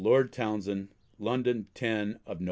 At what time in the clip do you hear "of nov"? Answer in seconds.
2.25-2.37